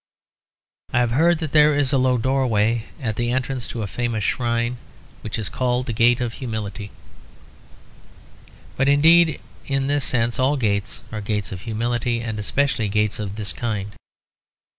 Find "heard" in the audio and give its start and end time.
1.11-1.37